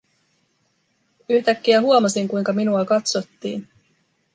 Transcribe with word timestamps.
Yhtäkkiä 1.29 1.81
huomasin, 1.81 2.27
kuinka 2.27 2.53
minua 2.53 2.85
katsottiin. 2.85 3.67